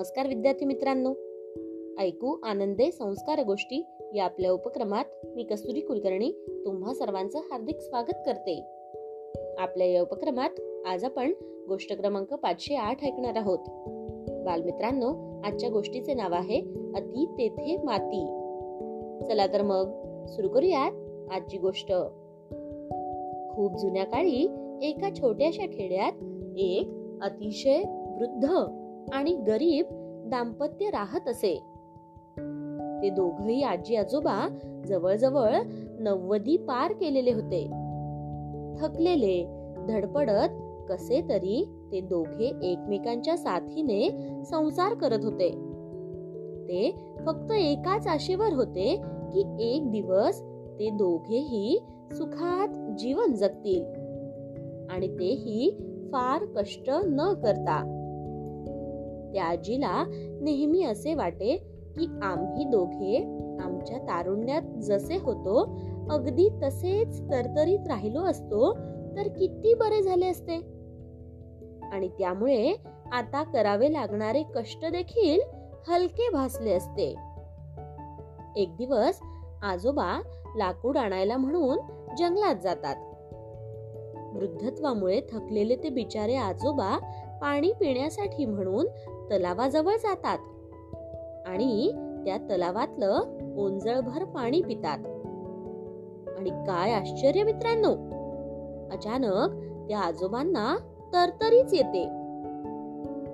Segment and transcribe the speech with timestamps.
[0.00, 1.10] नमस्कार विद्यार्थी मित्रांनो.
[2.02, 3.84] ऐकू आनंदे संस्कार गोष्टी
[4.14, 6.32] या आपल्या उपक्रमात मी कस्तुरी कुलकर्णी
[6.64, 8.62] तुम्हा सर्वांचं हार्दिक स्वागत करते.
[9.58, 10.50] आपल्या या उपक्रमात
[10.86, 11.32] आज आपण
[11.68, 13.58] गोष्ट क्रमांक पाचशे आठ ऐकणार आहोत.
[14.44, 16.60] बालमित्रांनो आजच्या गोष्टीचे नाव आहे
[16.94, 18.26] अति तेथे माती.
[19.26, 19.90] चला तर मग
[20.26, 20.92] सुरू करूयात
[21.32, 21.92] आजची गोष्ट.
[23.54, 24.48] खूप जुन्या काळी
[24.82, 26.12] एका छोट्याशा खेड्यात
[26.56, 26.88] एक
[27.22, 27.78] अतिशय
[28.18, 28.76] वृद्ध
[29.12, 29.86] आणि गरीब
[30.30, 31.62] दाम्पत्य राहत असे.
[33.02, 34.48] ते दोघही आजी आजोबा
[34.86, 35.54] जवळजवळ
[35.98, 37.70] नव्वदी पार केलेले होते.
[38.80, 39.46] थकलेले
[39.88, 40.48] धडपडत
[40.88, 44.10] कसे तरी ते दोघे एकमेकांच्या साथीने
[44.44, 45.50] संसार करत होते.
[46.64, 46.94] ते
[47.26, 50.42] फक्त एकाच आशेवर होते की एक दिवस
[50.78, 51.78] ते दोघेही
[52.12, 53.84] सुखात जीवन जगतील.
[54.90, 55.70] आणि तेही
[56.12, 57.99] फार कष्ट न करता.
[59.32, 60.04] त्या आजीला
[60.40, 61.56] नेहमी असे वाटे
[61.96, 63.16] की आम्ही दोघे
[63.60, 68.74] आमच्या तारुण्यात जसे होतो अगदी तसेच तरतरीत राहिलो असतो
[69.16, 70.56] तर किती बरे झाले असते.
[71.92, 72.72] आणि त्यामुळे
[73.12, 75.40] आता करावे लागणारे कष्ट देखील
[75.88, 77.14] हलके भासले असते.
[78.56, 79.20] एक दिवस
[79.62, 80.20] आजोबा
[80.56, 81.78] लाकूड आणायला म्हणून
[82.18, 82.96] जंगलात जातात.
[84.34, 86.98] वृद्धत्वामुळे थकलेले ते बिचारे आजोबा
[87.40, 88.86] पाणी पिण्यासाठी म्हणून
[89.30, 90.38] तलावाजवळ जातात.
[91.46, 91.92] आणि
[92.24, 93.20] त्या तलावातलं
[93.56, 94.98] ओंजळभर पाणी पितात.
[96.38, 97.92] आणि काय आश्चर्य मित्रांनो!
[98.92, 99.50] अचानक
[99.88, 100.76] त्या आजोबांना
[101.12, 102.04] तरतरीच येते.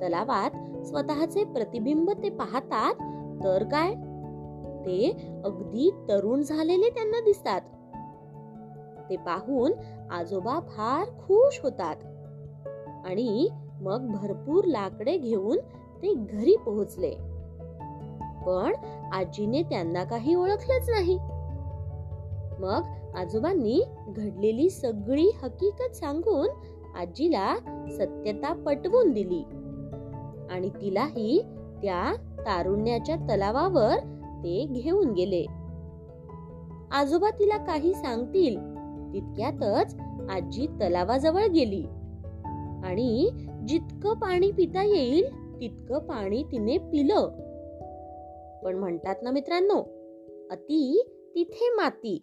[0.02, 0.50] तलावात
[0.86, 2.94] स्वतःचे प्रतिबिंब ते पाहतात
[3.44, 3.94] तर काय?
[4.86, 7.60] ते अगदी तरुण झालेले त्यांना दिसतात.
[9.10, 9.72] ते पाहून
[10.10, 11.96] आजोबा फार खुश होतात.
[13.04, 13.48] आणि
[13.80, 15.58] मग भरपूर लाकडे घेऊन
[16.02, 17.10] ते घरी पोहोचले.
[18.46, 18.72] पण
[19.12, 21.18] आजीने त्यांना काही ओळखलंच नाही.
[22.58, 22.82] मग
[23.16, 26.48] आजोबांनी घडलेली सगळी हकीकत सांगून
[26.96, 27.56] आजीला
[27.90, 29.42] सत्यता पटवून दिली.
[30.50, 31.42] आणि तिलाही
[31.82, 33.98] त्या तारुण्याच्या तलावावर
[34.44, 35.46] ते घेऊन गेले.
[36.92, 38.56] आजोबा तिला काही सांगतील
[39.12, 39.96] तितक्यातच
[40.30, 41.84] आजी तलावाजवळ गेली.
[42.84, 43.30] आणि
[43.68, 45.24] जितकं पाणी पिता येईल
[45.60, 47.28] तितकं पाणी तिने पिलं.
[48.64, 49.82] पण म्हणतात ना मित्रांनो
[50.50, 51.02] अति
[51.34, 52.18] तिथे माती.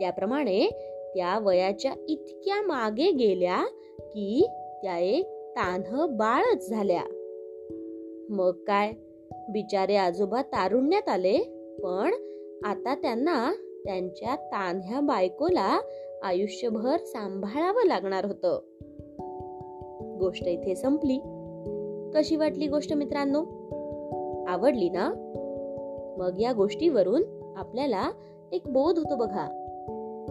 [0.00, 0.68] त्याप्रमाणे
[1.14, 3.64] त्या वयाच्या इतक्या मागे गेल्या
[4.00, 4.46] की
[4.82, 7.02] त्या एक तान्ह बाळच झाल्या.
[8.30, 8.92] मग काय?
[9.50, 11.38] बिचारे आजोबा तारुण्यात आले
[11.82, 12.14] पण
[12.64, 13.52] आता त्यांना
[13.84, 15.80] त्यांच्या तान्ह्या बायकोला
[16.22, 18.60] आयुष्यभर सांभाळावं लागणार होतं.
[20.18, 21.18] गोष्ट इथे संपली.
[22.14, 23.40] कशी वाटली गोष्ट मित्रांनो?
[24.48, 25.12] आवडली ना?
[26.18, 27.22] मग या गोष्टीवरून
[27.56, 28.10] आपल्याला
[28.52, 29.46] एक बोध होतो बघा.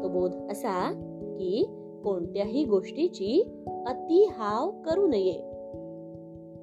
[0.03, 0.91] तो बोध असा
[1.39, 1.65] की
[2.03, 5.41] कोणत्याही गोष्टीची अति हाव करू नये.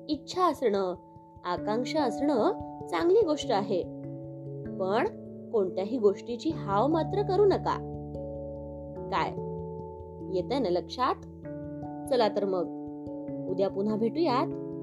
[0.09, 0.95] इच्छा असणं
[1.45, 2.53] आकांक्षा असणं
[2.87, 3.83] चांगली गोष्ट आहे.
[4.81, 5.07] पण
[5.51, 7.79] कोणत्याही गोष्टीची हाव मात्र करू नका.
[9.13, 9.29] काय?
[10.37, 11.15] येत ना लक्षात?
[12.09, 12.67] चला तर मग.
[13.51, 14.66] उद्या पुन्हा भेटूयात.